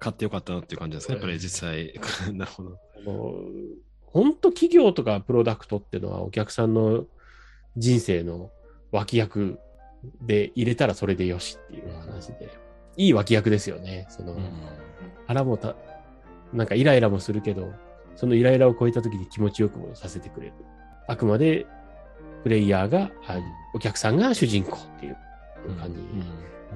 [0.00, 1.94] 買ってよかったなっていう感じですね、やっぱり実際。
[2.34, 2.78] なるほど。
[2.96, 3.34] あの
[4.06, 7.04] 本当企業とかプロダクトっていうのはお客さんの
[7.76, 8.50] 人生の
[8.90, 9.60] 脇役
[10.22, 12.48] で入れたらそれでよしっていう話で、
[12.96, 14.06] いい脇役ですよね。
[14.10, 14.36] その、
[15.26, 15.76] 腹もた、
[16.52, 17.72] なんかイライラもするけど、
[18.16, 20.54] そのイライラを超えた時に気持ちよくもさせてくれる。
[21.06, 21.66] あくまで
[22.42, 23.38] プレイヤーが、あ
[23.74, 25.16] お客さんが主人公っていう
[25.78, 25.94] 感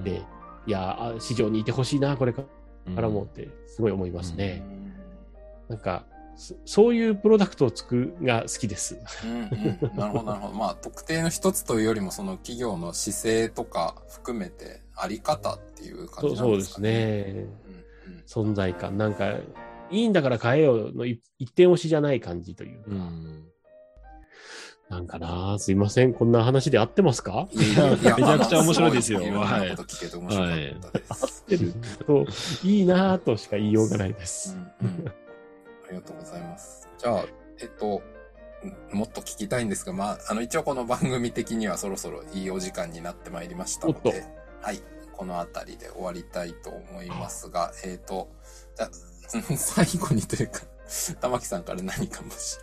[0.04, 0.22] じで、
[0.66, 2.48] いやあ、市場にいてほしいな、これから
[2.86, 4.62] もってすごい思いますね。
[5.68, 6.04] なんか、
[6.36, 8.98] そそういうプロダクトを作るが好きです。
[9.24, 10.54] うんうん、なるほど、なるほど。
[10.54, 17.32] まあ、特定の一つというよりも、その企業の姿勢とか含めて、あり方っていう感じそうそうですすなんでかね。
[17.32, 17.32] ね。
[17.32, 17.84] うんうん
[18.26, 18.96] 存在感。
[18.96, 19.34] なんか、
[19.90, 22.84] いいんだから変えようの一一点押しじゃない感じというか。
[22.88, 23.44] うん。
[24.90, 26.12] なんかなすいません。
[26.12, 27.48] こんな話で合ってますか？
[27.52, 31.24] いやいやめちゃくちゃ面白いですよいろんなこと聞けて面白かったです。
[31.24, 31.74] 合ってる
[32.06, 32.26] と、
[32.62, 34.56] いいなとしか言いようがないです。
[34.80, 35.12] うんうん
[35.86, 36.88] ありがとうございます。
[36.98, 37.24] じゃあ、
[37.60, 38.02] えっと、
[38.94, 44.24] んもっと聞きたいんですが、まあ、あの、一応この番組的にはそろそろいいお時間になってまいりましたので、
[44.62, 44.80] はい、
[45.12, 48.28] このあたりで終わりたいと思いますが、えっと、
[48.76, 48.90] じゃあ、
[49.56, 50.62] 最後にというか、
[51.20, 52.58] 玉木さんから何かもし、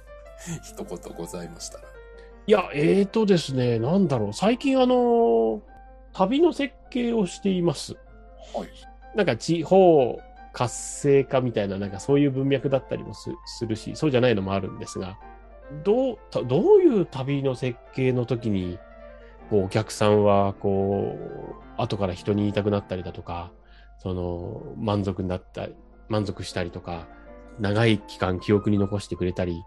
[0.63, 1.90] 一言ございましたら。
[2.47, 4.33] いや、えーとですね、なんだろう。
[4.33, 5.61] 最近あの、
[6.13, 7.93] 旅の設計をしています。
[8.53, 8.69] はい。
[9.15, 10.19] なんか地方
[10.53, 15.17] 活性化みたいな、なんかそういう文脈だったりもすするし、そうじゃないのもあるんですが、
[15.83, 18.77] どう、たどういう旅の設計の時に、
[19.49, 21.17] こう、お客さんは、こ
[21.77, 23.51] う、後から人に言いたくなったりだとか、
[23.99, 25.75] その、満足になったり、
[26.09, 27.07] 満足したりとか、
[27.59, 29.63] 長い期間記憶に残してくれたり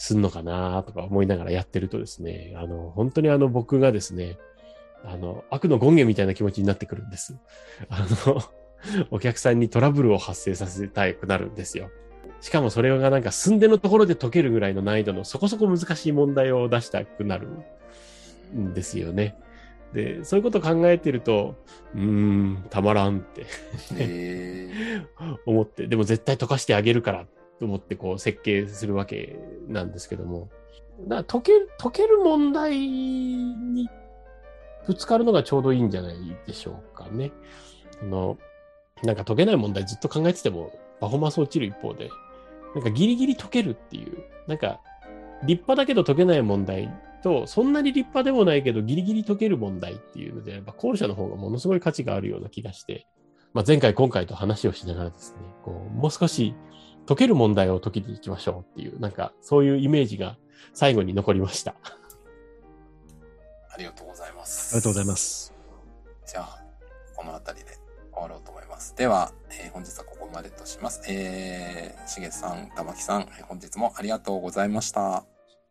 [0.00, 4.38] すんのかなとか思いながらやってるとですね、あの、本当にあの、僕がですね、
[5.04, 7.36] あの、悪の権限みたいな気持ちになってくるんです。
[7.90, 8.42] あの、
[9.10, 11.90] お客さんにトラブルを発生させたくなるんですよ。
[12.40, 17.48] しかもそれがなんか寸出のところで解けるぐらいの難易度のそこそこ難しい問題を出したくなる
[18.56, 19.36] んですよね。
[19.92, 21.56] で、そういうことを考えてると、
[21.94, 23.44] うーん、たまらんって
[23.98, 25.04] え
[25.44, 27.26] 思って、でも絶対解かしてあげるから
[27.60, 29.38] と思ってこう設計するわけ
[29.68, 30.48] なんですけども、
[31.02, 33.88] だから解ける、解ける問題に
[34.86, 37.32] ぶつかるのがちょうどいいんじゃないでしょうかね。
[38.02, 38.38] あの、
[39.04, 42.10] なんか解けない問題ずっと考えててもパフォーマンス落ちる一方で、
[42.74, 44.80] なんかギリギリ解けるっていう、なんか
[45.44, 46.90] 立派だけど解けない問題
[47.22, 53.06] と、そんなに立派でもないけどギリギリ解ける問題っていうので、やっぱ後者の方がものすごい価値があるような気がして、
[53.52, 56.54] まあ、前回今回と話をしながらですね、こうもう少し
[57.10, 60.36] 解ける問題を解きに行きましょうっていう、なんかそういうイメージが
[60.74, 61.74] 最後に残りました。
[63.68, 64.76] ありがとうございます。
[64.76, 65.52] ありがとうございます。
[66.24, 66.62] じゃあ、
[67.16, 67.72] この辺りで
[68.12, 68.94] 終わろうと思います。
[68.94, 71.02] では、えー本日はここまでとします。
[71.08, 75.24] えー、しげさん、たまきさん、えー本日もありがとうございました。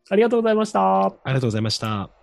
[0.09, 1.05] ありがとうございました。
[1.05, 2.18] ありがとうございました。